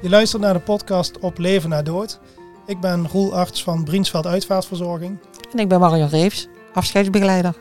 [0.00, 2.20] Je luistert naar de podcast Op Leven na Dood.
[2.66, 5.18] Ik ben Roel Arts van Briensveld Uitvaartverzorging.
[5.52, 7.56] En ik ben Marion Reeves, afscheidsbegeleider.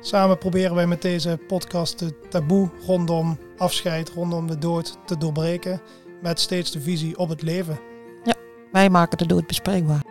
[0.00, 5.80] Samen proberen wij met deze podcast de taboe rondom afscheid, rondom de dood te doorbreken.
[6.22, 7.78] Met steeds de visie op het leven.
[8.24, 8.34] Ja,
[8.72, 10.02] wij maken de dood bespreekbaar.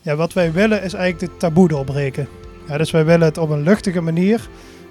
[0.00, 2.28] Ja, wat wij willen is eigenlijk de taboe doorbreken.
[2.68, 4.48] Ja, dus wij willen het op een luchtige manier.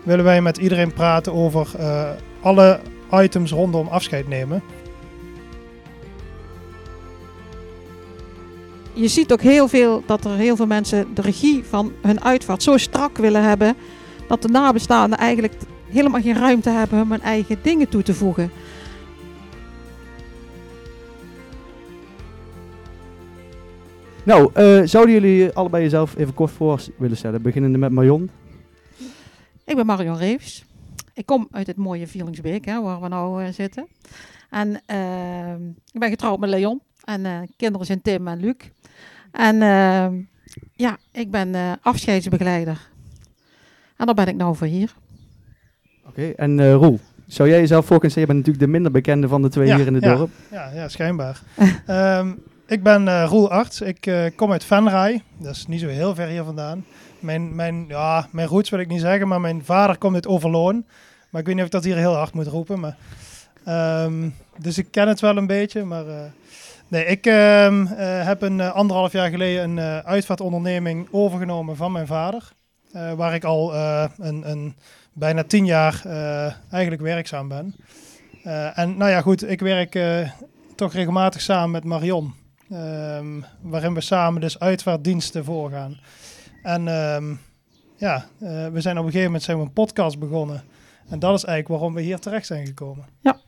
[0.07, 2.09] Willen wij met iedereen praten over uh,
[2.41, 2.79] alle
[3.11, 4.61] items rondom afscheid nemen.
[8.93, 12.63] Je ziet ook heel veel dat er heel veel mensen de regie van hun uitvaart
[12.63, 13.75] zo strak willen hebben.
[14.27, 15.53] Dat de nabestaanden eigenlijk
[15.89, 18.51] helemaal geen ruimte hebben om hun eigen dingen toe te voegen.
[24.23, 27.41] Nou, uh, zouden jullie allebei jezelf even kort voor willen stellen?
[27.41, 28.29] Beginnende met Marion.
[29.67, 30.65] Ik ben Marion Reeves.
[31.13, 33.87] Ik kom uit het mooie Vierlingsbeek, hè, waar we nou uh, zitten.
[34.49, 36.81] En uh, ik ben getrouwd met Leon.
[37.03, 38.55] En uh, kinderen zijn Tim en Luc.
[39.31, 40.15] En ehm,
[40.73, 42.89] ja, ik ben eh, afscheidsbegeleider.
[43.97, 44.93] En daar ben ik nou voor hier.
[45.99, 48.21] Oké, okay, en Roel, zou jij jezelf voor kunnen zeggen?
[48.21, 50.31] Je bent natuurlijk de minder bekende van de twee hier in het ja, dorp.
[50.51, 51.41] Ja, ja schijnbaar.
[52.19, 52.43] um,
[52.75, 53.81] ik ben Roel Arts.
[53.81, 55.21] Ik kom uit Venray.
[55.37, 56.85] Dat is niet zo heel ver hier vandaan.
[57.19, 60.85] Mijn, mijn, ja, mijn roots wil ik niet zeggen, maar mijn vader komt uit Overloon.
[61.29, 62.79] Maar ik weet niet of ik dat hier heel hard moet roepen.
[62.79, 62.97] Maar,
[64.03, 65.83] um, dus ik ken het wel een beetje.
[65.83, 66.21] Maar uh,
[66.87, 72.07] nee, ik um, uh, heb een uh, anderhalf jaar geleden een uitvaartonderneming overgenomen van mijn
[72.07, 72.51] vader.
[72.91, 74.75] waar ik al een, een,
[75.13, 76.01] bijna tien jaar
[76.71, 77.75] eigenlijk werkzaam ben.
[78.73, 79.99] en nou ja, goed, ik werk
[80.75, 82.33] toch regelmatig samen met Marion.
[82.71, 85.99] Um, waarin we samen dus uitvaartdiensten voorgaan.
[86.67, 87.39] En um,
[87.95, 90.63] ja, uh, we zijn op een gegeven moment zijn we een podcast begonnen.
[91.09, 93.05] En dat is eigenlijk waarom we hier terecht zijn gekomen.
[93.21, 93.39] Ja.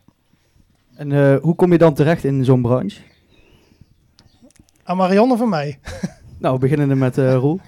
[0.94, 3.00] En uh, hoe kom je dan terecht in zo'n branche?
[4.82, 5.78] Aan Marianne van mij.
[6.38, 7.60] nou, beginnende met uh, Roel.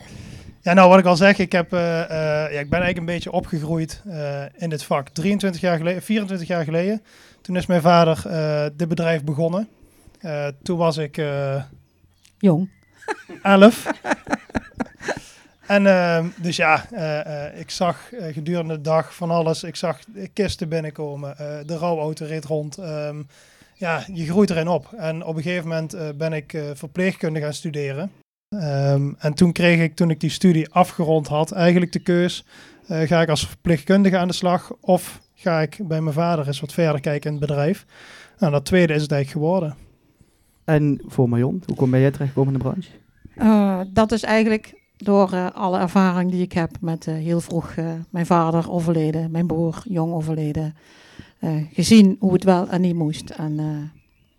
[0.60, 4.02] Ja, nou wat ik al zeg, ik, heb, ja, ik ben eigenlijk een beetje opgegroeid
[4.56, 5.08] in dit vak.
[5.08, 7.02] 23 jaar geleden, 24 jaar geleden,
[7.40, 8.22] toen is mijn vader
[8.76, 9.68] dit bedrijf begonnen.
[10.62, 11.22] toen was ik...
[12.38, 12.70] Jong.
[13.42, 13.86] 11.
[15.72, 19.62] En uh, dus ja, uh, uh, ik zag gedurende de dag van alles.
[19.62, 19.98] Ik zag
[20.32, 21.36] kisten binnenkomen.
[21.66, 22.78] de rouwauto reed rond.
[22.78, 23.26] Um,
[23.74, 24.92] ja, je groeit erin op.
[24.96, 28.10] En op een gegeven moment ben ik verpleegkunde gaan studeren.
[28.48, 32.44] Um, en toen kreeg ik, toen ik die studie afgerond had, eigenlijk de keus.
[32.86, 36.72] ga ik als verpleegkundige aan de slag of ga ik bij mijn vader eens wat
[36.72, 37.86] verder kijken in het bedrijf?
[38.38, 39.76] Nou, dat tweede is het eigenlijk geworden.
[40.64, 43.00] En voor Marion, hoe kom jij terechtgekomen in de branche?
[43.92, 47.92] dat is eigenlijk door uh, alle ervaring die ik heb met uh, heel vroeg uh,
[48.10, 50.74] mijn vader overleden, mijn broer jong overleden.
[51.72, 53.30] gezien hoe het wel en niet moest.
[53.30, 53.56] En,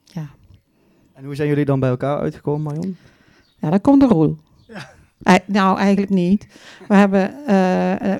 [0.03, 0.29] ja.
[1.13, 2.97] en hoe zijn jullie dan bij elkaar uitgekomen, Marion?
[3.57, 4.37] Ja, dat komt de rol.
[4.67, 4.89] Ja.
[5.45, 6.47] Nou, eigenlijk niet.
[6.87, 7.31] We hebben.
[7.39, 7.47] Uh,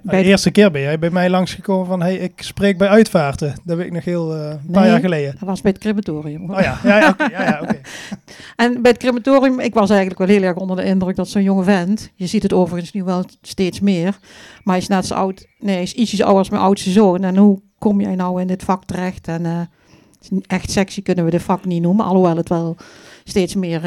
[0.03, 3.55] bij de eerste keer ben jij bij mij langsgekomen van: hey, ik spreek bij uitvaarten.
[3.63, 4.35] Dat weet ik nog heel.
[4.35, 5.35] Uh, een nee, paar jaar geleden.
[5.39, 6.51] Dat was bij het crematorium.
[6.51, 7.23] Oh ja, ja, ja oké.
[7.23, 7.81] Okay, ja, ja, okay.
[8.65, 11.43] en bij het crematorium, ik was eigenlijk wel heel erg onder de indruk dat zo'n
[11.43, 12.11] jonge vent.
[12.15, 14.17] Je ziet het overigens nu wel steeds meer.
[14.63, 15.47] Maar hij is net zo oud.
[15.59, 17.23] Nee, hij is ietsjes ouder als mijn oudste zoon.
[17.23, 19.27] En hoe kom jij nou in dit vak terecht?
[19.27, 22.05] En uh, echt sexy kunnen we dit vak niet noemen.
[22.05, 22.75] Alhoewel het wel
[23.23, 23.81] steeds meer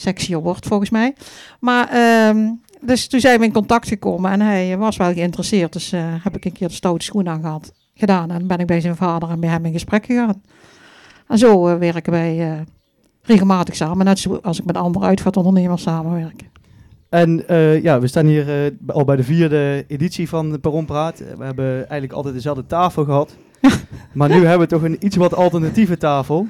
[0.00, 1.14] sexier wordt, volgens mij.
[1.60, 1.88] Maar,
[2.28, 5.72] um, dus toen zijn we in contact gekomen en hij was wel geïnteresseerd.
[5.72, 8.30] Dus uh, heb ik een keer de stoute schoen aan gehad, gedaan.
[8.30, 10.42] En ben ik bij zijn vader en bij hem in gesprek gegaan.
[11.26, 12.60] En zo uh, werken wij uh,
[13.22, 16.42] regelmatig samen, net zoals ik met andere uitvaartondernemers samenwerk.
[17.08, 17.44] En
[17.82, 21.18] ja, we staan hier al bij de vierde editie van Perron Praat.
[21.18, 23.36] We hebben eigenlijk altijd dezelfde tafel gehad.
[24.12, 26.46] maar nu hebben we toch een iets wat alternatieve tafel.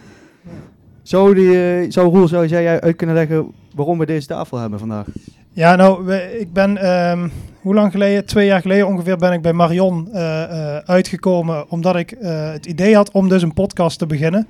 [1.09, 5.07] Zou, die, zou Roel, zou jij uit kunnen leggen waarom we deze tafel hebben vandaag?
[5.53, 7.31] Ja, nou, ik ben, um,
[7.61, 8.27] hoe lang geleden?
[8.27, 12.66] Twee jaar geleden ongeveer ben ik bij Marion uh, uh, uitgekomen, omdat ik uh, het
[12.66, 14.49] idee had om dus een podcast te beginnen.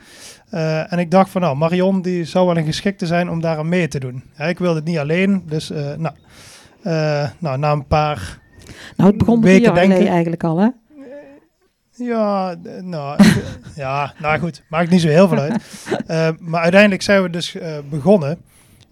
[0.89, 3.69] en ik dacht van, nou, Marion die zou wel een geschikte zijn om daar aan
[3.69, 4.23] mee te doen.
[4.39, 6.15] Ja, ik wilde het niet alleen, dus nou,
[7.39, 8.39] nou, na een paar
[8.97, 10.69] Nou, het begon drie jaar geleden eigenlijk al, hè?
[11.99, 13.23] Ja, nou,
[13.75, 15.63] ja, nou goed, maakt niet zo heel veel uit.
[16.09, 18.39] Uh, maar uiteindelijk zijn we dus uh, begonnen.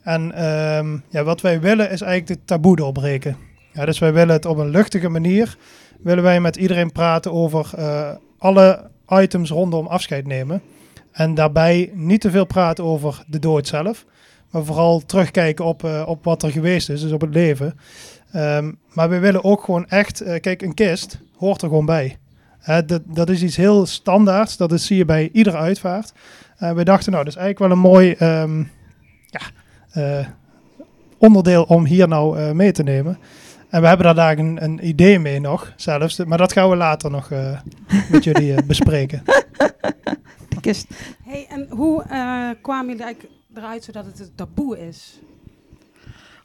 [0.02, 3.36] En um, ja, wat wij willen is eigenlijk de taboe doorbreken.
[3.72, 5.56] Ja, dus wij willen het op een luchtige manier,
[6.02, 10.62] willen wij met iedereen praten over uh, alle items rondom afscheid nemen.
[11.12, 14.04] En daarbij niet te veel praten over de dood zelf,
[14.50, 17.78] maar vooral terugkijken op, op wat er geweest is, dus op het leven.
[18.34, 22.16] Um, maar we willen ook gewoon echt, kijk, een kist hoort er gewoon bij.
[22.66, 24.56] Hè, dat, dat is iets heel standaards.
[24.56, 26.12] Dat is, zie je bij iedere uitvaart.
[26.60, 28.64] Uh, we dachten, nou, dat is eigenlijk wel een mooi ehm,
[29.26, 29.40] ja,
[29.94, 30.26] uh,
[31.18, 33.18] onderdeel om hier nou uh, mee te nemen.
[33.68, 36.24] En we hebben daar een, een idee mee nog, zelfs.
[36.24, 37.30] Maar dat gaan we later nog
[38.10, 39.22] met jullie bespreken.
[40.48, 40.86] De kist.
[41.24, 42.04] Hey, en hoe
[42.62, 45.20] kwamen jullie eigenlijk eruit zodat het een taboe is?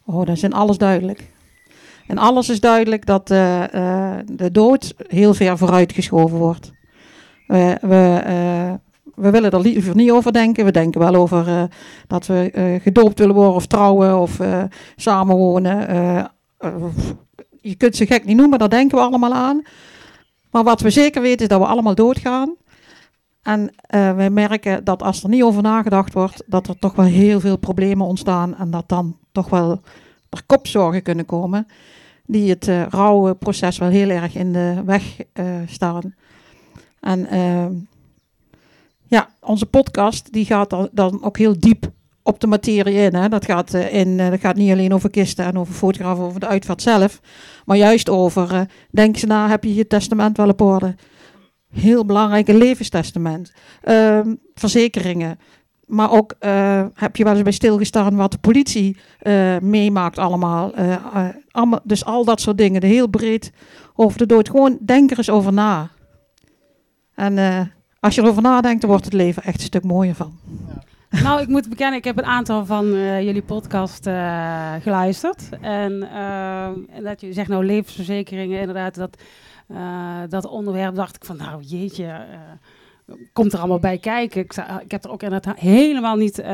[0.05, 1.29] Oh, dat is in alles duidelijk.
[2.07, 6.71] En alles is duidelijk dat uh, uh, de dood heel ver vooruitgeschoven wordt.
[7.47, 8.73] we, uh,
[9.15, 10.65] we willen er liever niet over denken.
[10.65, 11.69] We denken wel over
[12.07, 14.39] dat we gedoopt willen worden of trouwen of
[14.95, 16.31] samenwonen.
[17.61, 19.61] je kunt ze gek niet noemen, daar denken we allemaal aan.
[20.51, 22.55] Maar wat we zeker weten is dat we allemaal doodgaan.
[23.41, 27.39] En wij merken dat als er niet over nagedacht wordt, dat er toch wel heel
[27.39, 29.81] veel problemen ontstaan en dat dan toch wel
[30.31, 31.67] er kopzorgen kunnen komen
[32.25, 36.15] die het uh, rouwproces wel heel erg in de weg uh, staan.
[36.99, 37.73] En ehm,
[39.07, 41.91] ja, onze podcast die gaat dan, dan, ook heel diep
[42.23, 43.15] op de materie in.
[43.15, 43.29] Hè.
[43.29, 46.81] Dat, gaat, in dat gaat niet alleen over kisten en over fotografen, over de uitvaart
[46.81, 47.21] zelf,
[47.65, 50.95] maar juist over, denk ze na, heb je je testament wel op orde?
[51.73, 53.53] Heel belangrijk, een levenstestament.
[53.81, 55.39] Ehm, verzekeringen,
[55.91, 60.79] maar ook uh, heb je wel eens bij stilgestaan wat de politie uh, meemaakt allemaal.
[60.79, 60.95] Uh,
[61.51, 61.79] allemaal.
[61.83, 63.51] Dus al dat soort dingen, heel breed
[63.95, 64.49] over de dood.
[64.49, 65.89] Gewoon denk er eens over na.
[67.15, 67.37] En
[67.99, 70.33] als je erover nadenkt, dan wordt het leven echt een stuk mooier van.
[71.09, 72.91] Nou, ik moet bekennen, ik heb een aantal van
[73.23, 74.09] jullie podcast
[74.81, 75.49] geluisterd.
[75.61, 76.09] En,
[76.93, 79.17] en, dat je zegt nou levensverzekeringen, inderdaad, dat,
[80.29, 82.25] dat onderwerp dacht ik van nou jeetje
[83.33, 84.41] komt er allemaal bij kijken.
[84.41, 86.45] Ik, ik heb er ook inderdaad helemaal niet uh,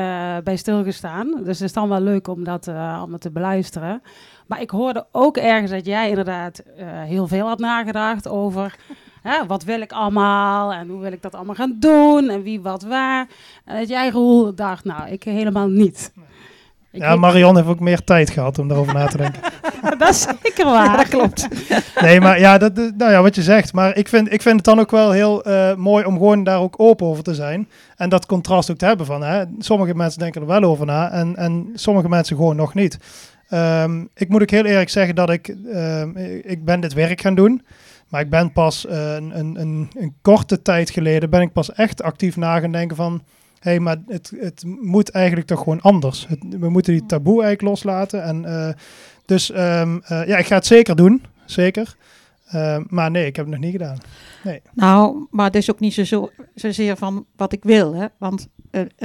[0.44, 1.30] bij stilgestaan.
[1.44, 4.02] Dus het is dan wel leuk om dat uh, allemaal te beluisteren.
[4.46, 8.76] Maar ik hoorde ook ergens dat jij inderdaad uh, heel veel had nagedacht over...
[9.22, 12.60] Hè, wat wil ik allemaal en hoe wil ik dat allemaal gaan doen en wie
[12.60, 13.28] wat waar.
[13.64, 16.12] En dat jij Roel dacht, nou, ik helemaal niet.
[16.98, 19.40] Ja, Marion heeft ook meer tijd gehad om daarover na te denken.
[19.98, 20.84] dat is zeker waar.
[20.84, 21.48] Ja, dat klopt.
[22.00, 23.72] nee, maar ja, dat, nou ja, wat je zegt.
[23.72, 26.60] Maar ik vind, ik vind het dan ook wel heel uh, mooi om gewoon daar
[26.60, 27.68] ook open over te zijn.
[27.96, 31.10] En dat contrast ook te hebben van, hè, sommige mensen denken er wel over na
[31.10, 32.98] en, en sommige mensen gewoon nog niet.
[33.50, 37.34] Um, ik moet ook heel eerlijk zeggen dat ik, um, ik ben dit werk gaan
[37.34, 37.62] doen.
[38.08, 42.02] Maar ik ben pas uh, een, een, een korte tijd geleden, ben ik pas echt
[42.02, 43.22] actief na gaan denken van
[43.60, 46.26] hé, hey, maar het, het moet eigenlijk toch gewoon anders.
[46.28, 48.22] Het, we moeten die taboe eigenlijk loslaten.
[48.22, 48.68] En, uh,
[49.24, 51.96] dus um, uh, ja, ik ga het zeker doen, zeker.
[52.54, 53.98] Uh, maar nee, ik heb het nog niet gedaan.
[54.44, 54.62] Nee.
[54.72, 57.94] Nou, maar het is ook niet zo, zo, zozeer van wat ik wil.
[57.94, 58.06] Hè?
[58.18, 58.48] Want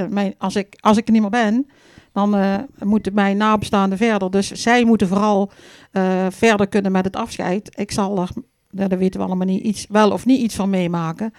[0.08, 1.66] mijn, als, ik, als ik er niet meer ben,
[2.12, 2.36] dan
[2.82, 4.30] moeten mijn nabestaanden verder.
[4.30, 5.50] Dus zij moeten vooral
[6.28, 7.78] verder kunnen met het afscheid.
[7.78, 8.30] Ik zal er,
[8.70, 11.32] dat weten we allemaal niet, iets, wel of niet iets van meemaken.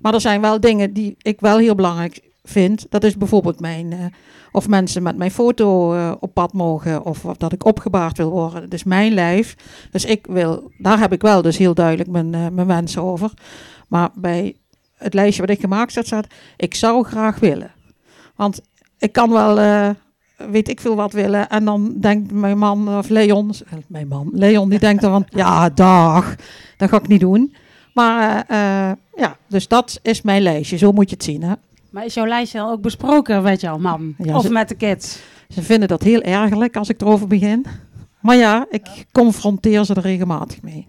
[0.00, 3.92] Maar er zijn wel dingen die ik wel heel belangrijk vind, dat is bijvoorbeeld mijn,
[3.92, 4.04] uh,
[4.52, 8.30] of mensen met mijn foto uh, op pad mogen, of, of, dat ik opgebaard wil
[8.30, 8.60] worden.
[8.60, 9.56] Dat is mijn lijf.
[9.90, 13.32] Dus ik wil, daar heb ik wel dus heel duidelijk mijn, uh, mijn wensen over.
[13.88, 14.56] Maar bij
[14.94, 16.26] het lijstje wat ik gemaakt heb, staat,
[16.56, 17.70] ik zou graag willen.
[18.36, 18.60] Want
[18.98, 19.54] ik kan wel,
[20.36, 23.52] weet ik veel wat willen, en dan denkt mijn man, of Leon,
[23.86, 26.34] mijn man, Leon, die denkt dan van, ja, dag,
[26.76, 27.54] dat ga ik niet doen.
[27.94, 28.44] Maar
[29.16, 31.54] ja, dus dat is mijn lijstje, zo moet je het zien, hè.
[31.90, 34.14] Maar is jouw lijstje al ook besproken met jouw man?
[34.18, 35.22] Ja, of ze, met de kids?
[35.48, 37.66] Ze vinden dat heel ergerlijk als ik erover begin.
[38.20, 40.88] Maar ja, ik confronteer ze er regelmatig mee.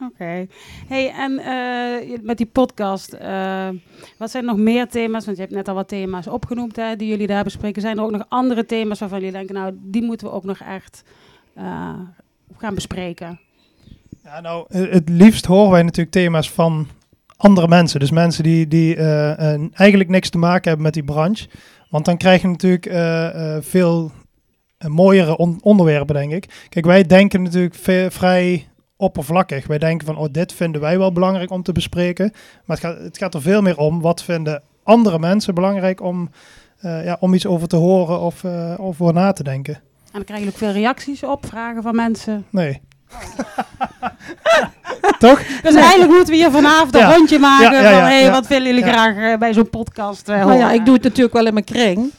[0.00, 0.12] Oké.
[0.12, 0.48] Okay.
[0.88, 3.68] Hey, en uh, met die podcast, uh,
[4.18, 5.24] wat zijn nog meer thema's?
[5.24, 7.82] Want je hebt net al wat thema's opgenoemd hè, die jullie daar bespreken.
[7.82, 10.58] Zijn er ook nog andere thema's waarvan jullie denken, nou, die moeten we ook nog
[10.58, 11.04] echt
[11.58, 11.94] uh,
[12.56, 13.40] gaan bespreken?
[14.24, 16.86] Ja, nou, het liefst horen wij natuurlijk thema's van
[17.42, 18.00] andere mensen.
[18.00, 21.48] Dus mensen die, die uh, uh, eigenlijk niks te maken hebben met die branche.
[21.90, 24.12] Want dan krijg je natuurlijk uh, veel
[24.88, 26.66] mooiere on onderwerpen, denk ik.
[26.68, 27.74] Kijk, wij denken natuurlijk
[28.12, 29.66] vrij oppervlakkig.
[29.66, 32.32] Wij denken van, oh, dit vinden wij wel belangrijk om te bespreken.
[32.64, 36.30] Maar het gaat, het gaat er veel meer om, wat vinden andere mensen belangrijk om,
[36.80, 38.44] ja, om iets over te horen of
[38.78, 39.74] over na te denken.
[39.74, 39.80] En
[40.12, 42.44] dan krijg je ook veel reacties op, vragen van mensen.
[42.50, 42.80] Nee.
[45.18, 45.42] Toch?
[45.62, 49.16] Dus eigenlijk moeten we hier vanavond een rondje maken van, hey, wat willen jullie graag
[49.16, 52.12] uh, bij zo'n podcast uh, nou ja, ik doe het natuurlijk wel in mijn kring.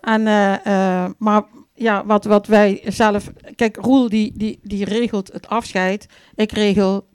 [0.00, 1.42] En, uh, maar
[1.74, 3.30] ja, wat, wat wij zelf...
[3.56, 6.06] Kijk, Roel die, die, die regelt het afscheid.
[6.34, 7.06] Ik regel...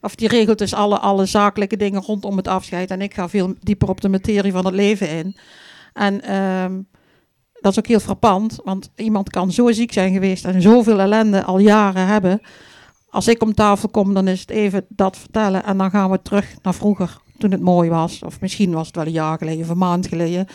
[0.00, 2.90] of die regelt dus alle, alle zakelijke dingen rondom het afscheid.
[2.90, 5.36] En ik ga veel dieper op de materie van het leven in.
[5.92, 6.22] En...
[6.22, 6.72] Ehm,
[7.60, 11.44] dat is ook heel frappant, want iemand kan zo ziek zijn geweest en zoveel ellende
[11.44, 12.40] al jaren hebben.
[13.10, 15.64] als ik om tafel kom, dan is het even dat vertellen.
[15.64, 18.22] En dan gaan we terug naar vroeger, toen het mooi was.
[18.22, 20.46] Of misschien was het wel een jaar geleden of een maand geleden.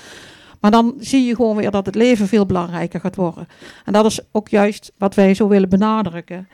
[0.59, 3.47] Maar dan zie je gewoon weer dat het leven veel belangrijker gaat worden.
[3.85, 6.47] En dat is ook juist wat wij zo willen benadrukken.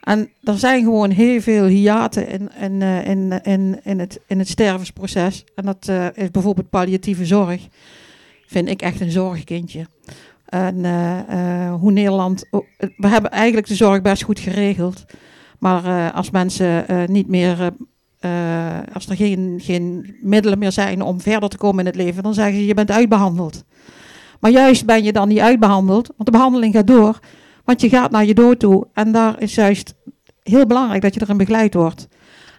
[0.00, 4.38] En er zijn gewoon heel veel hiaten in, in, eh, in, in, in, het, in
[4.38, 5.44] het stervensproces.
[5.54, 7.68] En dat eh, is bijvoorbeeld palliatieve zorg.
[8.50, 9.86] Vind ik echt een zorgkindje.
[10.44, 12.46] En eh, eh, hoe Nederland.
[12.76, 15.04] we hebben eigenlijk de zorg best goed geregeld.
[15.58, 17.72] Maar eh, als mensen niet meer.
[18.92, 22.34] als er geen, geen middelen meer zijn om verder te komen in het leven, dan
[22.34, 23.64] zeggen ze: je bent uitbehandeld.
[24.40, 27.18] Maar juist ben je dan niet uitbehandeld, want de behandeling gaat door.
[27.64, 28.86] Want je gaat naar je dood toe.
[28.92, 29.94] En daar is juist
[30.42, 32.08] heel belangrijk dat je erin begeleid wordt.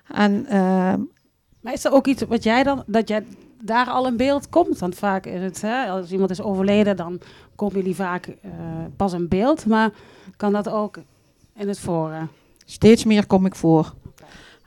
[0.08, 0.46] En
[1.62, 3.24] Maar is er ook iets wat jij dan, dat jij
[3.64, 4.80] daar al in beeld komt?
[4.80, 7.22] Want vaak is het, hè, als iemand is overleden, dan
[7.56, 8.52] komen jullie vaak eh,
[8.96, 9.66] pas in beeld.
[9.66, 9.92] Maar
[10.38, 10.98] kan dat ook
[11.56, 12.30] in het voren?
[12.66, 13.94] steeds meer kom ik voor.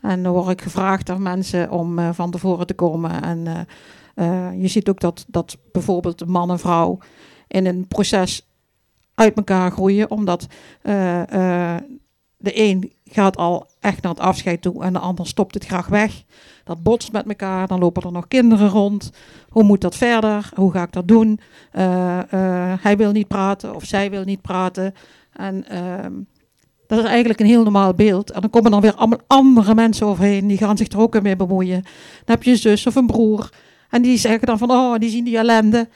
[0.01, 3.23] En dan word ik gevraagd door mensen om eh, van tevoren te komen.
[3.23, 3.67] En
[4.15, 6.99] eh, je ziet ook dat, dat bijvoorbeeld een man en vrouw
[7.49, 8.47] in een proces
[9.15, 10.11] uit elkaar groeien.
[10.11, 10.47] Omdat
[12.37, 15.87] de een gaat al echt naar het afscheid toe en de ander stopt het graag
[15.87, 16.25] weg.
[16.65, 19.11] Dat botst met elkaar, dan lopen er nog kinderen rond.
[19.49, 20.51] Hoe moet dat verder?
[20.55, 21.41] Hoe ga ik dat doen?
[21.71, 24.95] Eh, eh, hij wil niet praten of zij wil niet praten.
[25.33, 26.13] En ehm,
[26.87, 28.31] dat is eigenlijk een heel normaal beeld.
[28.31, 30.47] En dan komen dan weer allemaal andere mensen overheen.
[30.47, 31.83] Die gaan zich er ook mee bemoeien.
[32.25, 33.51] Dan heb je een zus of een broer.
[33.91, 35.89] En die zeggen dan van, oh, die zien die ellende.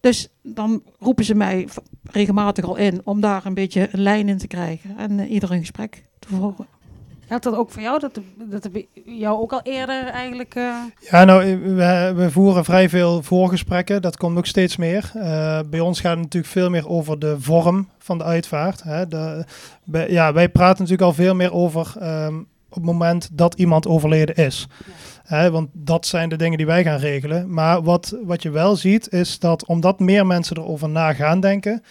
[0.00, 1.68] Dus dan roepen ze mij
[2.10, 4.96] regelmatig al in om daar een beetje een lijn in te krijgen.
[4.96, 6.66] En eh, ieder een gesprek te volgen.
[7.30, 7.98] Geldt dat ook voor jou?
[8.00, 10.54] Dat, dat heb jou ook al eerder eigenlijk...
[10.54, 10.74] eh,
[11.10, 14.02] Ja, nou, eh, we, we voeren vrij veel voorgesprekken.
[14.02, 15.10] Dat komt ook steeds meer.
[15.14, 18.82] Eh, bij ons gaat het natuurlijk veel meer over de vorm van de uitvaart.
[18.82, 19.06] Hè.
[19.08, 19.44] De,
[19.84, 22.36] bij- ja, wij praten natuurlijk al veel meer over ehm,
[22.68, 24.66] op het moment dat iemand overleden is.
[25.22, 27.54] Hè, want dat zijn de dingen die wij gaan regelen.
[27.54, 31.82] Maar wat, wat je wel ziet, is dat omdat meer mensen erover na gaan denken,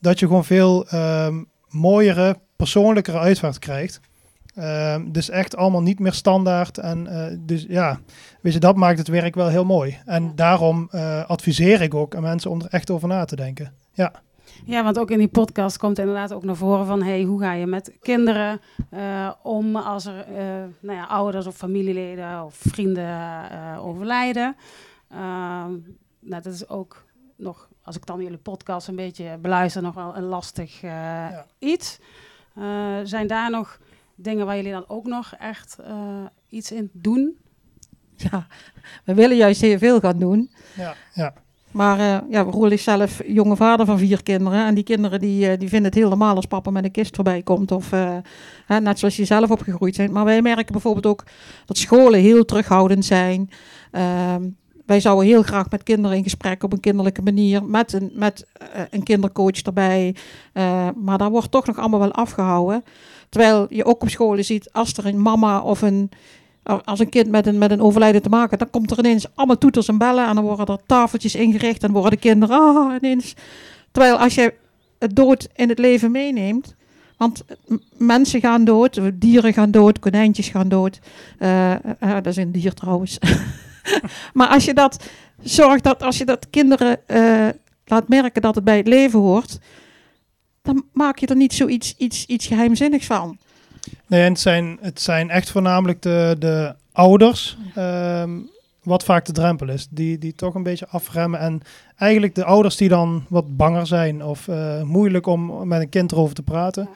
[0.00, 1.34] dat je gewoon veel ehm,
[1.68, 4.00] mooiere, persoonlijkere uitvaart krijgt.
[4.58, 6.78] Ehm, dus echt allemaal niet meer standaard.
[6.78, 8.00] En eh, dus ja,
[8.40, 9.98] weet je, dat maakt het werk wel heel mooi.
[10.04, 13.72] En daarom eh, adviseer ik ook aan mensen om er echt over na te denken.
[14.64, 17.02] Ja, want ook in die podcast komt inderdaad ook naar voren van...
[17.02, 18.60] Hey, hoe ga je met kinderen
[18.90, 20.26] eh, om als er
[20.80, 23.40] nou ja, ouders of familieleden of vrienden
[23.80, 24.56] overlijden?
[25.10, 25.70] Ehm,
[26.20, 27.04] nou, dat is ook
[27.36, 30.80] nog, als ik dan jullie podcast een beetje beluister, nog wel een lastig
[31.58, 31.98] iets.
[33.04, 33.78] Zijn daar nog
[34.20, 37.36] dingen waar jullie dan ook nog echt eh, iets in doen?
[38.16, 38.46] Ja,
[39.04, 40.50] we willen juist heel veel gaan doen.
[40.76, 41.34] Ja, ja.
[41.70, 44.66] Maar eh, ja, Roel is zelf jonge vader van vier kinderen.
[44.66, 47.14] En die kinderen die, eh, die vinden het heel normaal als papa met een kist
[47.14, 47.72] voorbij komt.
[47.72, 48.16] Of eh,
[48.66, 50.12] hè, net zoals je zelf opgegroeid bent.
[50.12, 51.24] Maar wij merken bijvoorbeeld ook
[51.66, 53.50] dat scholen heel terughoudend zijn.
[53.90, 54.42] Ehm,
[54.86, 57.64] wij zouden heel graag met kinderen in gesprek op een kinderlijke manier.
[57.64, 58.46] Met een, met,
[58.90, 60.14] een kindercoach erbij.
[60.52, 62.84] Eh, maar daar wordt toch nog allemaal wel afgehouden.
[63.28, 66.10] Terwijl je ook op scholen ziet, als er een mama of een
[66.84, 69.58] als een kind met een, met een overlijden te maken, dan komt er ineens allemaal
[69.58, 73.34] toeters en bellen en dan worden er tafeltjes ingericht en worden de kinderen ah, ineens.
[73.92, 74.54] Terwijl als je
[74.98, 76.74] het dood in het leven meeneemt,
[77.16, 77.44] want
[77.96, 80.98] mensen gaan dood, dieren gaan dood, konijntjes gaan dood.
[81.38, 83.18] Eh, eh, dat is een dier trouwens.
[84.34, 85.04] maar als je dat
[85.42, 87.48] zorgt dat als je dat kinderen eh,
[87.84, 89.58] laat merken dat het bij het leven hoort,
[90.68, 93.38] dan maak je er niet zoiets iets, iets geheimzinnigs van.
[94.06, 98.30] Nee, en het zijn, het zijn echt voornamelijk de, de ouders, ehm,
[98.82, 101.40] wat vaak de drempel is, die, die toch een beetje afremmen.
[101.40, 101.60] En
[101.96, 106.12] eigenlijk de ouders die dan wat banger zijn of eh, moeilijk om met een kind
[106.12, 106.88] erover te praten.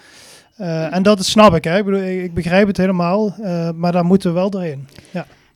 [0.57, 1.79] Eh, en dat is, snap ik, hè.
[1.79, 4.89] Ik, bedoel, ik, ik begrijp het helemaal, eh, maar daar moeten we wel doorheen.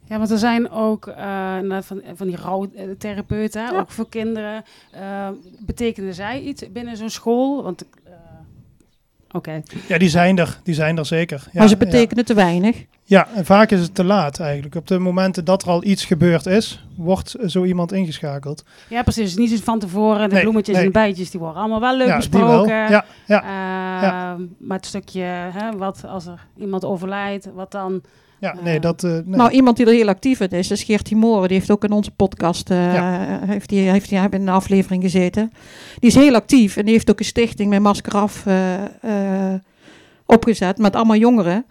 [0.08, 3.78] Ja, want er zijn ook eh, van, van die rouwtherapeuten, Ja.
[3.78, 4.64] ook voor kinderen.
[4.90, 7.62] Eh betekenen zij iets binnen zo'n school?
[7.62, 7.84] Want,
[9.44, 9.62] eh, oké.
[9.88, 11.42] Ja, die zijn er, die zijn er zeker.
[11.44, 11.84] Ja, maar ze ja.
[11.84, 12.84] betekenen te weinig.
[13.04, 14.74] Ja, en vaak is het te laat eigenlijk.
[14.74, 18.64] Op de momenten dat er al iets gebeurd is, wordt zo iemand ingeschakeld.
[18.88, 19.36] Ja, precies.
[19.36, 20.28] Niet zo van tevoren.
[20.28, 20.84] De Nee, bloemetjes nee.
[20.86, 22.66] en bijtjes, die worden allemaal wel leuk ja, besproken.
[22.66, 22.88] wel.
[22.88, 28.02] Ja, ja, Ehm, Maar het stukje, hè, wat als er iemand overlijdt, wat dan...
[28.40, 29.04] ja, nee, dat...
[29.04, 29.22] eh, nee.
[29.24, 31.48] Nou, iemand die er heel actief in is, is Geert Moren.
[31.48, 35.52] Die heeft ook in onze podcast eh, heeft die, heeft die, in een aflevering gezeten.
[35.98, 39.60] Die is heel actief en die heeft ook een stichting met Masker Af eh, eh,
[40.26, 41.66] opgezet met allemaal jongeren.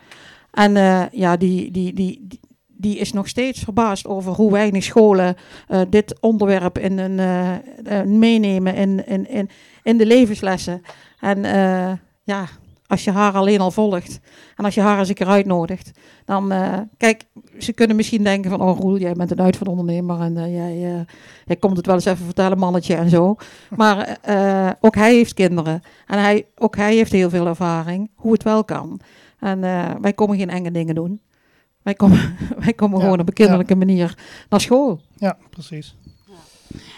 [0.52, 4.84] En eh, ja, die, die, die, die, die is nog steeds verbaasd over hoe weinig
[4.84, 5.36] scholen
[5.68, 9.50] eh, dit onderwerp in een, eh, eh, meenemen in, in, in,
[9.84, 10.82] in de levenslessen.
[11.20, 11.92] En eh,
[12.24, 12.46] ja,
[12.88, 14.20] als je haar alleen al volgt
[14.56, 15.92] en als je haar eens een keer uitnodigt,
[16.26, 17.24] dan, eh, kijk,
[17.60, 21.02] ze kunnen misschien denken van, oh Roel, jij bent een uitvaartondernemer en eh, jij, eh,
[21.46, 23.36] jij komt het wel eens even vertellen, mannetje en zo.
[23.76, 28.32] Maar eh, ook hij heeft kinderen en hij, ook hij heeft heel veel ervaring hoe
[28.32, 29.00] het wel kan.
[29.40, 31.22] En eh, wij komen geen enge dingen doen.
[31.82, 34.18] Wij komen, wij komen Ja, gewoon op een kinderlijke manier
[34.50, 35.02] naar school.
[35.18, 35.98] Ja, precies.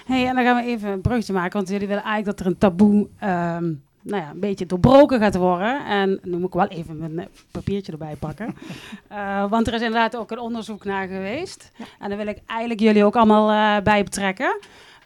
[0.05, 2.51] Hey, en dan gaan we even een brugje maken, want jullie willen eigenlijk dat er
[2.51, 3.73] een taboe ehm,
[4.07, 5.85] nou ja, een beetje doorbroken gaat worden.
[5.85, 8.55] En nu moet ik wel even mijn eh, papiertje erbij pakken.
[9.07, 11.71] Eh, want er is inderdaad ook een onderzoek naar geweest.
[11.99, 14.59] En daar wil ik eigenlijk jullie ook allemaal eh, bij betrekken.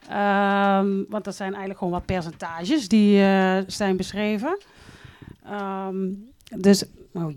[0.09, 3.17] Ehm, want dat zijn eigenlijk gewoon wat percentages die
[3.67, 4.57] zijn beschreven.
[5.45, 6.09] Ehm,
[6.55, 7.27] dus, oh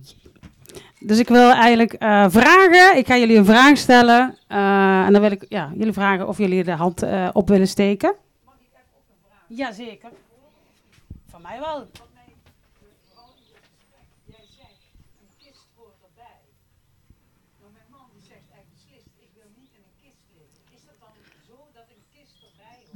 [1.00, 1.96] dus ik wil eigenlijk
[2.28, 2.96] vragen.
[2.96, 4.36] Ik ga jullie een vraag stellen.
[4.48, 8.14] en dan wil ik ja, jullie vragen of jullie de hand op willen steken.
[8.44, 9.44] Mag ik even op een vraag?
[9.48, 10.10] Jazeker.
[11.44, 11.86] Van mij wel.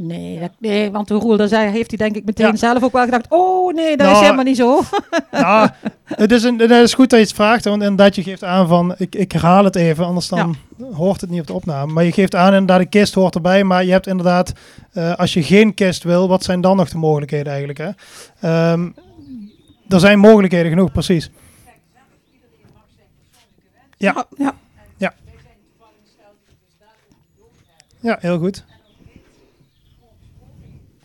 [0.01, 2.57] Nee, dat- nee want Roel zei, heeft hij denk ik meteen Ja.
[2.57, 4.81] zelf ook wel gedacht, oh nee, dat is Nou, helemaal niet zo.
[5.31, 5.75] ja,
[6.05, 8.69] het is, een, het is goed dat je het vraagt, want inderdaad, je geeft aan
[8.69, 10.57] van, ik, ik herhaal het even, anders dan
[10.93, 11.93] hoort het niet op de opname.
[11.93, 14.53] Maar je geeft aan, inderdaad, een kist hoort erbij, maar je hebt inderdaad,
[14.93, 17.79] eh, als je geen kist wil, wat zijn dan nog de mogelijkheden eigenlijk?
[17.79, 17.91] Hè?
[18.41, 18.89] Ehm,
[19.89, 21.31] er zijn mogelijkheden genoeg, precies.
[23.97, 24.27] Ja.
[24.37, 24.55] ja.
[28.01, 28.65] Ja, heel goed.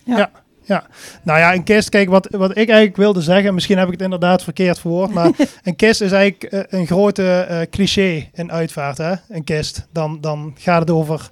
[0.04, 0.18] Ja.
[0.18, 0.30] Ja.
[0.64, 0.88] ja.
[1.24, 4.02] Nou ja, een kist, kijk, wat, wat ik eigenlijk wilde zeggen, misschien heb ik het
[4.02, 5.30] inderdaad verkeerd verwoord, maar
[5.64, 9.14] een kist is eigenlijk eh, een grote eh, cliché in uitvaart, hè?
[9.30, 9.88] Een kist.
[9.92, 11.30] Dan, dan gaat het over...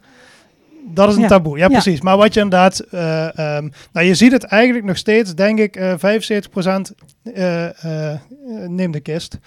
[0.94, 1.28] Dat is een Ja.
[1.28, 1.70] taboe, ja, Ja.
[1.70, 2.02] precies.
[2.02, 2.80] Maar wat je inderdaad...
[2.80, 6.92] eh, ehm, nou, je ziet het eigenlijk nog steeds, denk ik, eh 75%
[7.24, 8.20] eh, eh,
[8.68, 9.38] neemt de kist.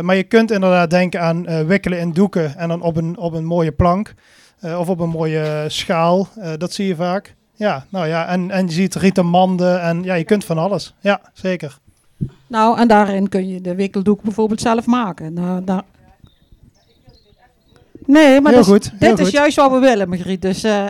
[0.00, 3.44] Maar je kunt inderdaad denken aan wikkelen in doeken en dan op een, op een
[3.44, 4.14] mooie plank.
[4.62, 6.28] of op een mooie schaal.
[6.58, 7.34] Dat zie je vaak.
[7.54, 10.94] Ja, nou ja, en, en je ziet rieten manden en ja, je kunt van alles.
[11.00, 11.78] Ja, zeker.
[12.46, 15.32] Nou, en daarin kun je de wikkeldoek bijvoorbeeld zelf maken.
[15.32, 15.82] Nou, daar...
[18.06, 19.30] Nee, maar heel heel dit is goed.
[19.30, 20.42] juist wat we willen, Margriet.
[20.42, 20.86] Dus eh,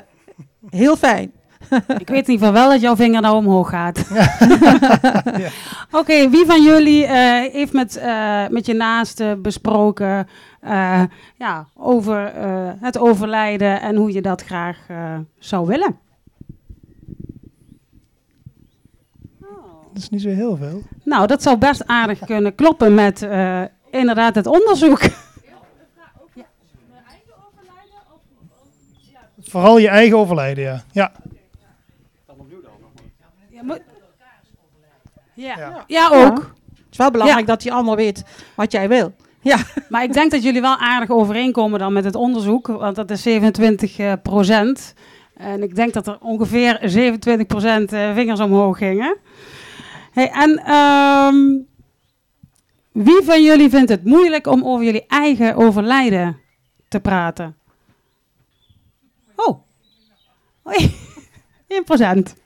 [0.70, 1.32] heel fijn.
[1.98, 4.04] Ik weet in ieder geval wel dat jouw vinger nou omhoog gaat.
[5.38, 5.48] Ja.
[5.90, 10.26] Oké, wie van jullie eh, heeft met, eh, met je naaste besproken
[10.60, 11.02] eh,
[11.36, 15.98] ja, over eh, het overlijden en hoe je dat graag eh, zou willen?
[19.94, 20.82] Dat is niet zo heel veel.
[21.04, 25.00] Nou, dat zou best aardig kunnen kloppen met eh, inderdaad het onderzoek.
[29.40, 30.82] Vooral je eigen overlijden, ja.
[30.92, 31.12] Ja,
[33.50, 33.78] Ja, maar-
[35.34, 35.58] ja.
[35.58, 35.84] Ja.
[35.86, 36.36] ja ook.
[36.74, 39.12] Het is wel belangrijk dat je allemaal weet wat jij wil.
[39.88, 43.22] Maar ik denk dat jullie wel aardig overeenkomen dan met het onderzoek, want dat is
[43.22, 44.94] 27 eh, procent.
[45.36, 49.16] En ik denk dat er ongeveer 27 procent eh, vingers omhoog gingen.
[50.14, 51.36] Hey, en ehm,
[52.92, 56.36] wie van jullie vindt het moeilijk om over jullie eigen overlijden
[56.88, 57.56] te praten?
[59.36, 59.58] Oh,
[60.66, 60.94] Oei.
[61.66, 62.34] 1 procent.
[62.34, 62.36] 1%.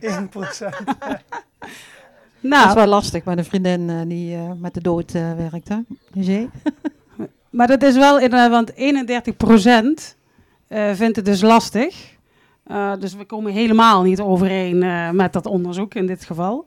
[2.40, 5.34] Dat Nou, is wel lastig met een vriendin eh, die eh, met de dood eh,
[5.36, 5.68] werkt.
[5.68, 5.78] Hè?
[7.50, 10.16] Maar dat is wel inderdaad, want 31%
[10.68, 12.16] eh vindt het dus lastig.
[12.64, 16.66] Eh, dus we komen helemaal niet overeen eh, met dat onderzoek in dit geval.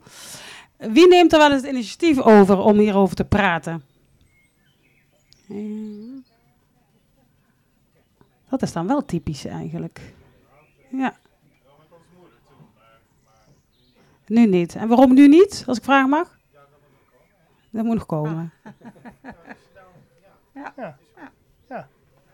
[0.90, 3.84] Wie neemt er wel eens het initiatief over om hierover te praten?
[8.50, 10.14] Dat is dan wel typisch eigenlijk.
[10.92, 11.16] Ja.
[14.28, 14.76] Nu niet.
[14.76, 16.40] En waarom nu niet, als ik vragen mag?
[17.70, 18.54] Dat moet nog komen.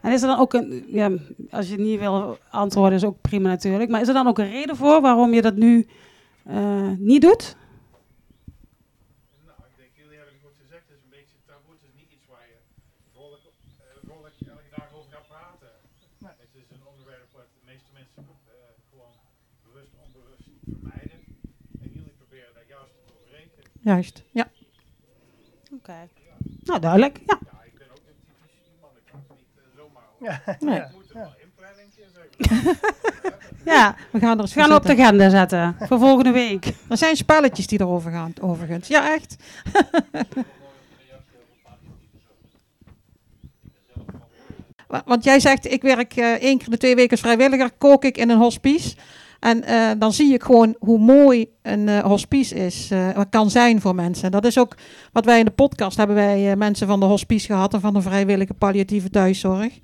[0.01, 1.11] En is er dan ook een, ja,
[1.51, 3.89] als je het niet wil antwoorden, is ook prima natuurlijk.
[3.89, 5.87] Maar is er dan ook een reden voor waarom je dat nu
[6.43, 7.55] eh, niet doet?
[9.45, 11.73] Nou, ik denk, jullie hebben het goed gezegd, het is een beetje taboe.
[11.77, 12.59] Het is niet iets waar je
[13.13, 15.71] vrolijk, eh, vrolijk elke dag over gaat praten.
[16.45, 18.53] Het is een onderwerp wat de meeste mensen eh,
[18.89, 19.15] gewoon
[19.67, 21.19] bewust onbewust vermijden.
[21.83, 23.63] En jullie proberen daar juist te doorbreken.
[23.87, 24.47] Juist, ja.
[25.73, 25.93] Oké.
[26.63, 27.19] Nou, duidelijk.
[27.25, 27.39] Ja.
[27.51, 28.89] Ja, ik ben ook een typisch man.
[28.95, 30.57] Ik kan het niet eh, zomaar Ja.
[30.59, 30.79] Nee.
[30.79, 31.33] Ik moet er wel
[33.75, 33.95] ja.
[34.11, 36.65] We gaan er eens We gaan op de agenda zetten voor volgende week.
[36.89, 38.87] Er zijn spelletjes die erover gaan, overigens.
[38.87, 39.35] Ja, echt.
[44.87, 48.03] Wa- Want jij zegt, ik werk eh, één keer de twee weken als vrijwilliger, kook
[48.05, 48.95] ik in een hospice.
[49.39, 53.81] En eh, dan zie ik gewoon hoe mooi een eh, hospice is, eh, kan zijn
[53.81, 54.31] voor mensen.
[54.31, 54.75] Dat is ook
[55.11, 58.01] wat wij in de podcast hebben wij mensen van de hospice gehad en van de
[58.01, 59.79] vrijwillige palliatieve thuiszorg.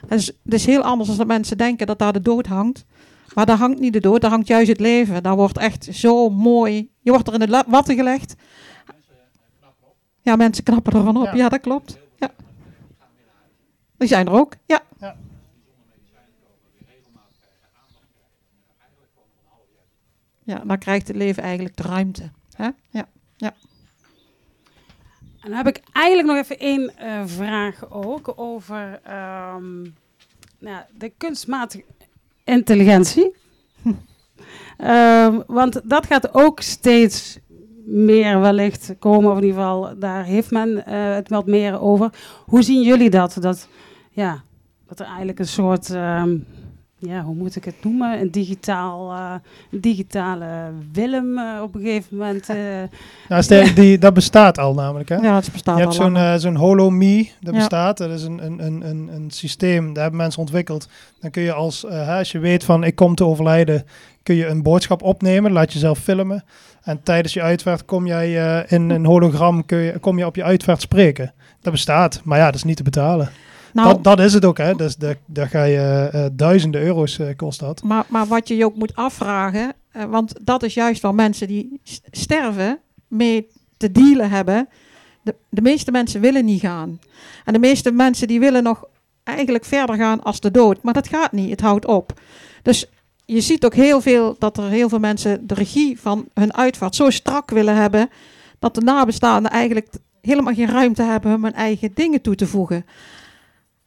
[0.00, 2.84] Het is, het is heel anders dan dat mensen denken dat daar de dood hangt.
[3.34, 5.22] Maar daar hangt niet de dood, daar hangt juist het leven.
[5.22, 6.90] Daar wordt echt zo mooi.
[7.00, 8.34] Je wordt er in de watten gelegd.
[10.22, 11.24] Ja, mensen knappen ervan op.
[11.24, 11.34] Ja.
[11.34, 11.98] Ja, dat klopt.
[12.18, 12.30] Ja.
[13.96, 14.54] Die zijn er ook.
[14.66, 14.82] Ja.
[20.50, 20.56] Ja.
[20.56, 22.30] Ja, dan krijgt het leven eigenlijk de ruimte.
[22.56, 22.68] Hè?
[22.90, 23.06] Ja.
[25.40, 29.82] En dan heb ik eigenlijk nog even één eh, vraag ook over ehm,
[30.58, 31.84] nou, de kunstmatige
[32.44, 33.34] intelligentie.
[34.76, 37.38] Ehm, want dat gaat ook steeds
[37.84, 42.12] meer wellicht komen, of in ieder geval, daar heeft men eh, het wat meer over.
[42.44, 43.36] Hoe zien jullie dat?
[43.40, 43.68] Dat,
[44.10, 44.42] ja,
[44.86, 46.36] dat er eigenlijk een soort, ehm,
[47.00, 48.20] ja, hoe moet ik het noemen?
[48.20, 49.34] Een, digitaal, eh,
[49.70, 50.46] digitale
[50.92, 52.48] Willem eh, op een gegeven moment.
[53.28, 55.08] Nou, sterk, die, dat bestaat al namelijk.
[55.08, 55.16] Hè?
[55.16, 57.58] ja, het bestaat Je hebt al zo'n eh, zo'n HoloMe, dat Ja.
[57.58, 57.96] bestaat.
[57.96, 60.88] Dat is een, een, een, een, een systeem, dat hebben mensen ontwikkeld.
[61.20, 63.84] Dan kun je als, als je weet van ik kom te overlijden,
[64.22, 66.44] kun je een boodschap opnemen, laat jezelf filmen.
[66.82, 70.36] En tijdens je uitvaart kom jij eh, in een hologram, kun je, kom je op
[70.36, 71.32] je uitvaart spreken.
[71.60, 73.30] Dat bestaat, maar ja, dat is niet te betalen.
[73.72, 74.74] Nou, dat, dat is het ook, hè.
[74.74, 77.82] Dus daar, daar ga je eh, duizenden euro's eh, kost dat.
[77.82, 81.48] Maar, maar wat je je ook moet afvragen, eh, want dat is juist waar mensen
[81.48, 81.80] die
[82.10, 82.78] sterven
[83.08, 84.68] mee te dealen hebben.
[85.22, 86.98] De, de meeste mensen willen niet gaan.
[87.44, 88.84] En de meeste mensen die willen nog
[89.24, 90.82] eigenlijk verder gaan als de dood.
[90.82, 92.20] Maar dat gaat niet, het houdt op.
[92.62, 92.86] Dus
[93.24, 96.94] je ziet ook heel veel dat er heel veel mensen de regie van hun uitvaart
[96.94, 98.10] zo strak willen hebben.
[98.58, 99.88] Dat de nabestaanden eigenlijk
[100.20, 102.84] helemaal geen ruimte hebben om hun eigen dingen toe te voegen.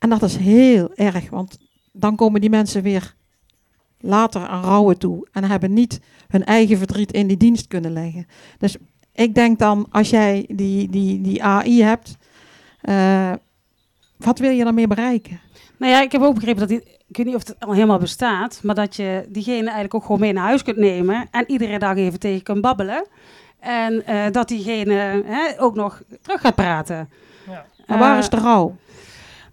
[0.04, 1.58] En dat is heel erg, want
[1.92, 3.16] dan komen die mensen weer
[4.00, 8.28] later aan rouwen toe en hebben niet hun eigen verdriet in die dienst kunnen leggen.
[8.58, 8.76] Dus
[9.14, 12.18] ik denk dan, als jij die, die, die AI hebt,
[12.82, 13.32] eh,
[14.18, 15.40] wat wil je daarmee bereiken?
[15.78, 18.00] Nou ja, ik heb ook begrepen dat die, ik weet niet of het al helemaal
[18.00, 21.80] bestaat, maar dat je diegene eigenlijk ook gewoon mee naar huis kunt nemen en iedere
[21.80, 23.08] dag even tegen kunt babbelen.
[23.60, 27.10] En eh, dat diegene hè, ook nog terug gaat praten.
[27.48, 27.66] Ja.
[27.88, 28.76] Maar waar Eh, is de rouw?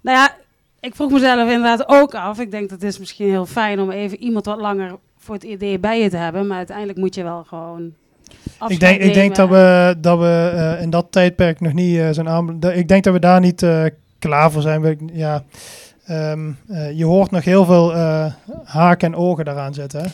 [0.01, 0.35] Nou ja,
[0.81, 2.39] ik vroeg mezelf inderdaad ook af.
[2.39, 5.45] Ik denk dat het is misschien heel fijn om even iemand wat langer voor het
[5.45, 6.47] idee bij je te hebben.
[6.47, 7.93] Maar uiteindelijk moet je wel gewoon
[8.69, 12.09] Ik denk, ik denk dat we, dat we eh, in dat tijdperk nog niet eh,
[12.11, 12.59] zijn aan.
[12.73, 13.85] Ik denk dat we daar niet eh,
[14.19, 15.11] klaar voor zijn.
[15.13, 15.43] Ja,
[16.05, 18.33] ehm, eh, je hoort nog heel veel eh,
[18.65, 20.01] haken en ogen daaraan zitten.
[20.03, 20.09] hè.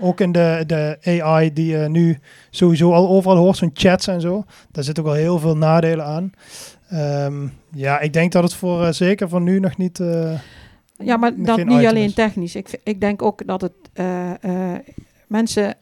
[0.00, 2.18] Ook in de, de AI die je nu
[2.50, 4.44] sowieso al overal hoort, zo'n chats en zo.
[4.70, 6.32] Daar zitten ook wel heel veel nadelen aan.
[6.94, 10.00] Ehm, ja, ik denk dat het voor eh, zeker voor nu nog niet.
[10.00, 10.32] eh,
[10.98, 12.14] Ja, maar dat niet alleen is.
[12.14, 12.54] technisch.
[12.54, 14.30] Ik, ik denk ook dat het eh,
[15.28, 15.74] mensen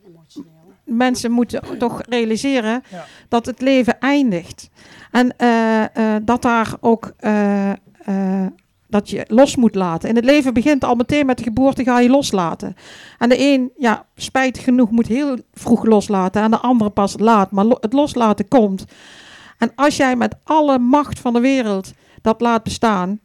[0.84, 3.04] mensen moeten toch realiseren Ja.
[3.28, 4.70] dat het leven eindigt.
[5.10, 5.34] En
[6.24, 7.12] dat daar ook
[8.88, 10.08] dat je los moet laten.
[10.08, 12.74] En het leven begint al meteen met de geboorte, ga je loslaten.
[13.18, 16.42] En de een, ja, spijtig genoeg, moet heel vroeg loslaten.
[16.42, 17.50] En de andere pas laat.
[17.50, 18.84] Maar lo- het loslaten komt.
[19.62, 23.20] En als jij met alle macht van de wereld dat laat bestaan.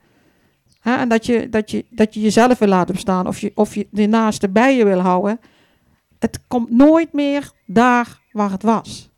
[0.80, 3.28] Hè, en dat je, dat, je, dat je jezelf wil laten bestaan.
[3.28, 5.40] Of je, of je de naaste bij je wil houden
[6.20, 9.10] het komt nooit meer daar waar het was.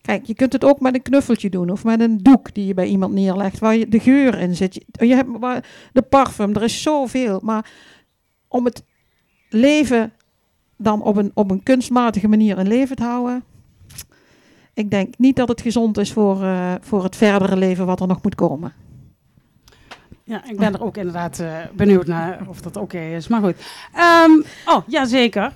[0.00, 2.74] Kijk, je kunt het ook met een knuffeltje doen of met een doek die je
[2.74, 4.84] bij iemand neerlegt, waar je de geur in zit.
[4.90, 5.28] Je, hebt
[5.92, 7.40] de parfum, er is zoveel.
[7.42, 7.70] Maar
[8.48, 8.84] om het
[9.48, 10.12] leven
[10.76, 13.44] dan op een, op een kunstmatige manier in leven te houden,
[14.74, 18.06] ik denk niet dat het gezond is voor, eh, voor het verdere leven wat er
[18.06, 18.72] nog moet komen.
[20.24, 23.28] Ja, ik ben er ook inderdaad eh, benieuwd naar of dat oké is.
[23.28, 23.56] Maar goed.
[23.94, 24.30] Ehm,
[24.66, 25.52] oh, ja, zeker.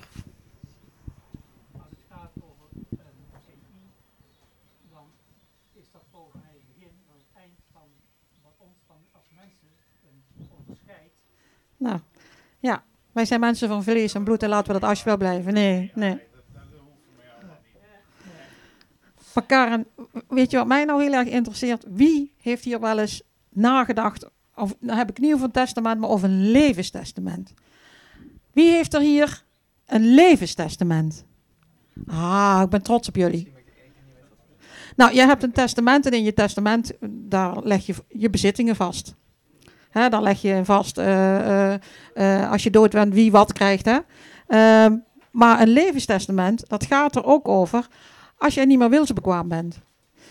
[11.79, 11.99] Nou,
[12.59, 15.53] ja, wij zijn mensen van vlees en bloed en laten we dat alsjeblieft blijven.
[15.53, 16.26] Nee, nee.
[20.27, 21.85] Weet je wat mij nou heel erg interesseert?
[21.87, 26.09] Wie heeft hier wel eens nagedacht, of dan heb ik niet over een testament, maar
[26.09, 27.53] over een levenstestament?
[28.53, 29.43] Wie heeft er hier
[29.85, 31.25] een levenstestament?
[32.07, 33.55] Ah, ik ben trots op jullie.
[34.95, 39.15] Nou, je hebt een testament en in je testament, daar leg je je bezittingen vast.
[39.89, 41.79] Hè, daar leg je vast, eh, eh,
[42.13, 43.85] eh, als je dood bent, wie wat krijgt.
[43.85, 43.97] Hè?
[44.47, 44.95] Ehm,
[45.31, 47.87] maar een levenstestament, dat gaat er ook over
[48.37, 49.79] als jij niet meer wilsbekwaam bent.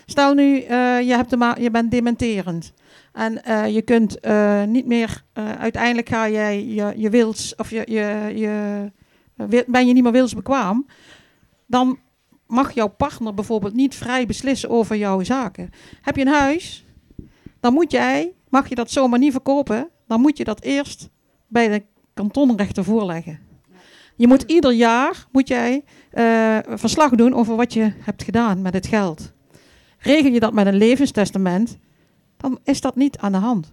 [0.07, 2.73] Stel nu, eh, je, hebt de je bent dementerend.
[3.13, 5.25] En eh, je kunt eh, niet meer,
[5.59, 10.87] uiteindelijk ga jij je, je wils, of je, je, je ben je niet meer wilsbekwaam,
[11.67, 11.99] dan
[12.47, 15.71] mag jouw partner bijvoorbeeld niet vrij beslissen over jouw zaken.
[16.03, 16.85] Heb je een huis,
[17.61, 21.09] dan moet jij, mag je dat zomaar niet verkopen, dan moet je dat eerst
[21.47, 23.41] bij de kantonrechter voorleggen.
[24.17, 25.85] Je moet ieder jaar moet jij
[26.17, 29.33] eh, verslag doen over wat je hebt gedaan met het geld.
[29.99, 31.79] Regel je dat met een levenstestament,
[32.37, 33.73] dan is dat niet aan de hand.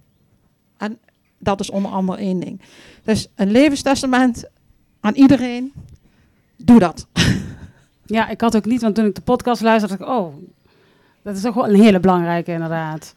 [0.77, 0.99] En
[1.37, 2.61] dat is onder andere één ding.
[3.03, 4.49] Dus een levenstestament
[4.99, 5.73] aan iedereen,
[6.57, 7.07] doe dat.
[8.05, 10.35] Ja, ik had ook niet, want toen ik de podcast luisterde, dacht ik, oh,
[11.21, 13.13] dat is toch wel een hele belangrijke inderdaad.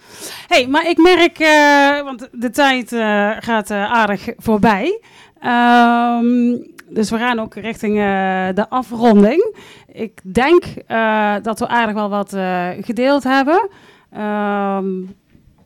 [0.47, 5.01] hey, maar ik merk, eh, want de tijd eh, gaat aardig voorbij.
[5.41, 6.57] Ehm,
[6.89, 9.55] dus we gaan ook richting eh, de afronding.
[9.93, 13.69] Ik denk eh, dat we aardig wel wat eh, gedeeld hebben.
[14.13, 14.87] Ehm,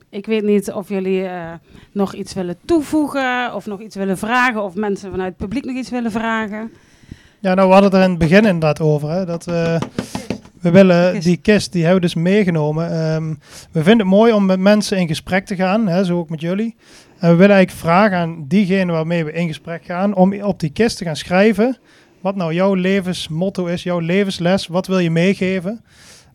[0.09, 1.27] ik weet niet of jullie
[1.91, 5.75] nog iets willen toevoegen of nog iets willen vragen of mensen vanuit het publiek nog
[5.75, 6.71] iets willen vragen.
[7.39, 9.09] Ja, nou we hadden het er in het begin inderdaad over.
[9.09, 9.77] Hè, dat we,
[10.61, 12.91] we willen die kist, die hebben we dus meegenomen.
[12.91, 13.29] Ehm,
[13.71, 16.41] we vinden het mooi om met mensen in gesprek te gaan, hè, zo ook met
[16.41, 16.75] jullie.
[17.21, 20.69] En we willen eigenlijk vragen aan diegene waarmee we in gesprek gaan, om op die
[20.71, 21.77] kist te gaan schrijven.
[22.21, 25.83] Wat nou jouw levensmotto is, jouw levensles, wat wil je meegeven?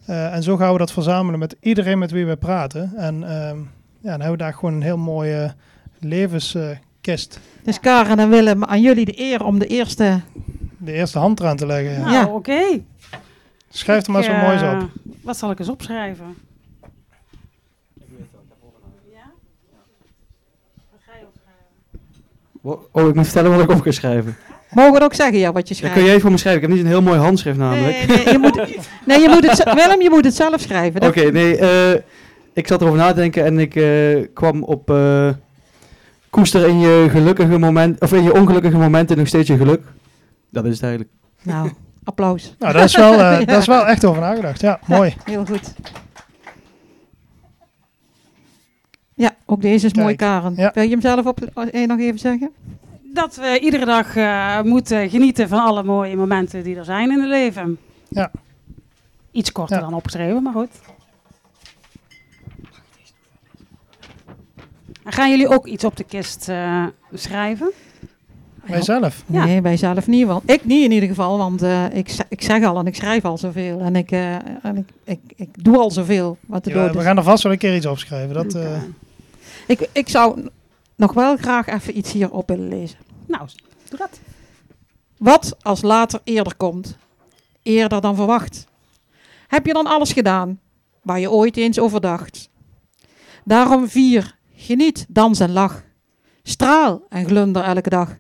[0.07, 2.93] Eh, en zo gaan we dat verzamelen met iedereen met wie we praten.
[2.97, 3.57] En ehm,
[4.01, 5.55] ja, dan hebben we daar gewoon een heel mooie
[5.99, 7.41] levenskist.
[7.63, 10.21] Dus Karen en Willem, aan jullie de eer om de eerste...
[10.79, 11.93] de eerste hand eraan te leggen.
[11.93, 11.99] Ja.
[12.01, 12.27] Nou, Ja.
[12.27, 12.81] oké.
[13.71, 14.89] Schrijf er maar zo Ik, moois eh, op.
[15.23, 16.37] Wat zal ik eens opschrijven?
[22.93, 24.37] Oh, ik moet vertellen wat ik op ga schrijven.
[24.71, 25.97] Mogen we ook zeggen, ja, wat je Dat schrijft?
[25.97, 26.63] kun jij voor me schrijven.
[26.63, 28.07] Ik heb niet een heel mooi handschrift namelijk.
[28.07, 28.55] Nee, nee, je moet,
[29.07, 31.03] nee, je moet het, Willem, je moet het zelf schrijven.
[31.03, 31.57] Oké, nee.
[31.59, 32.01] eh,
[32.53, 34.91] ik zat erover na te denken en ik eh, kwam op...
[34.91, 35.29] eh,
[36.31, 38.01] koester in je gelukkige moment...
[38.01, 39.83] Of in je ongelukkige momenten nog steeds je geluk.
[40.51, 41.13] Dat is het eigenlijk.
[41.43, 41.71] Nou,
[42.05, 42.55] applaus.
[42.59, 43.45] Nou, dat is wel, eh, Ja.
[43.53, 44.61] dat is wel echt over nagedacht.
[44.61, 45.15] Ja, mooi.
[45.25, 45.73] Heel goed.
[49.15, 50.55] Ja, ook deze is mooi, Karen.
[50.57, 50.71] ja.
[50.75, 52.51] Wil je hem zelf op, eh, nog even zeggen?
[53.15, 57.19] Dat we iedere dag eh, moeten genieten van alle mooie momenten die er zijn in
[57.21, 57.79] het leven.
[58.09, 58.31] Ja.
[59.31, 59.83] Iets korter Ja.
[59.83, 60.69] dan opgeschreven, maar goed.
[65.05, 67.71] En gaan jullie ook iets op de kist eh, schrijven?
[68.65, 69.23] Wij zelf.
[69.27, 69.45] Ja.
[69.45, 70.27] Nee, wij zelf niet.
[70.27, 73.25] Want ik niet in ieder geval, want eh, ik, ik zeg al en ik schrijf
[73.25, 73.81] al zoveel.
[73.81, 77.01] En ik, eh, en ik, ik, ik doe al zoveel wat de Ja, dood we
[77.03, 78.35] gaan er vast wel een keer iets opschrijven.
[78.35, 78.83] Dat, eh.
[79.67, 80.49] Ik, ik zou
[80.97, 82.99] nog wel graag even iets hierop willen lezen.
[83.27, 83.49] Nou,
[83.89, 84.21] doe dat.
[85.17, 86.97] Wat als later eerder komt,
[87.63, 88.67] eerder dan verwacht?
[89.47, 90.61] Heb je dan alles gedaan
[91.03, 92.51] waar je ooit eens over dacht?
[93.45, 95.85] Daarom vier, geniet, dans en lach.
[96.43, 98.17] Straal en glunder elke dag.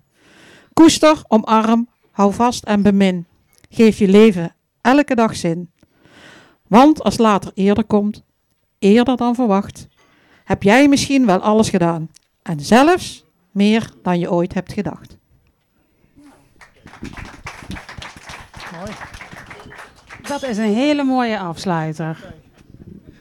[0.72, 3.26] Koester, omarm, hou vast en bemin.
[3.68, 5.70] Geef je leven elke dag zin.
[6.68, 8.24] Want als later eerder komt,
[8.78, 9.87] eerder dan verwacht,
[10.46, 12.11] heb jij misschien wel alles gedaan.
[12.42, 15.16] En zelfs meer dan je ooit hebt gedacht.
[18.78, 18.90] mooi.
[20.28, 22.35] Dat is een hele mooie afsluiter.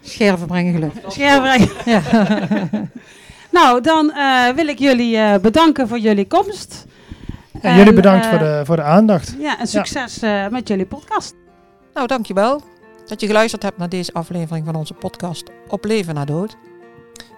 [0.02, 0.94] Scherven brengen geluk.
[1.08, 1.70] Schervrij.
[3.58, 6.86] nou, dan eh, wil ik jullie eh, bedanken voor jullie komst.
[7.62, 9.36] En jullie bedankt eh, voor, de, voor de aandacht.
[9.40, 11.36] Ja, en succes eh, met jullie podcast.
[11.94, 12.62] Nou, dankjewel
[13.06, 16.56] dat je geluisterd hebt naar deze aflevering van onze podcast Op Leven na Dood.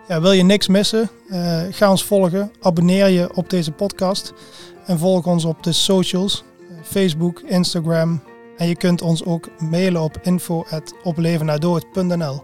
[0.07, 1.09] Ja, wil je niks missen?
[1.29, 2.51] Eh, ga ons volgen.
[2.61, 4.33] Abonneer je op deze podcast.
[4.85, 6.43] En volg ons op de socials.
[6.59, 8.21] eh, Facebook, Instagram.
[8.57, 12.41] En je kunt ons ook mailen op info.oplevennadood.nl